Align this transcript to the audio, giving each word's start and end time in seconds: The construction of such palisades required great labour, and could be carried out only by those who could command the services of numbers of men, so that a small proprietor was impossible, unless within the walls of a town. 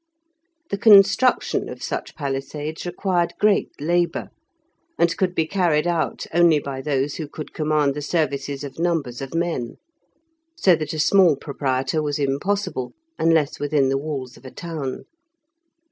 The 0.71 0.79
construction 0.79 1.69
of 1.69 1.83
such 1.83 2.15
palisades 2.15 2.87
required 2.87 3.35
great 3.39 3.69
labour, 3.79 4.29
and 4.97 5.15
could 5.15 5.35
be 5.35 5.45
carried 5.45 5.85
out 5.85 6.25
only 6.33 6.57
by 6.57 6.81
those 6.81 7.17
who 7.17 7.27
could 7.27 7.53
command 7.53 7.93
the 7.93 8.01
services 8.01 8.63
of 8.63 8.79
numbers 8.79 9.21
of 9.21 9.35
men, 9.35 9.75
so 10.57 10.75
that 10.75 10.93
a 10.93 10.97
small 10.97 11.35
proprietor 11.35 12.01
was 12.01 12.17
impossible, 12.17 12.93
unless 13.19 13.59
within 13.59 13.89
the 13.89 13.97
walls 13.99 14.37
of 14.37 14.43
a 14.45 14.49
town. 14.49 15.03